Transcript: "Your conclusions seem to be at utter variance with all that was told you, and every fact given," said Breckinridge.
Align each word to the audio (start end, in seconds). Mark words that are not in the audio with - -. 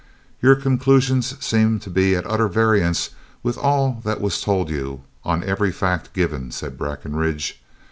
"Your 0.41 0.55
conclusions 0.55 1.35
seem 1.45 1.77
to 1.81 1.89
be 1.91 2.15
at 2.15 2.25
utter 2.25 2.47
variance 2.47 3.11
with 3.43 3.55
all 3.55 4.01
that 4.03 4.19
was 4.19 4.41
told 4.41 4.71
you, 4.71 5.03
and 5.23 5.43
every 5.43 5.71
fact 5.71 6.11
given," 6.13 6.49
said 6.49 6.75
Breckinridge. 6.75 7.61